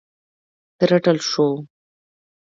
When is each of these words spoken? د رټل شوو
د 0.77 0.79
رټل 0.89 1.17
شوو 1.29 1.49